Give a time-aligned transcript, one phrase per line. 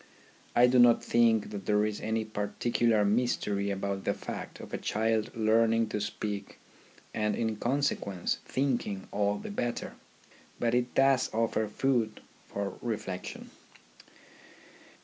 [0.55, 4.79] I do not think that there is any particular mystery about the fact of a
[4.79, 6.57] child learning to speak
[7.13, 9.93] and in consequence thinking all the better;
[10.59, 13.51] but it does offer food for reflection.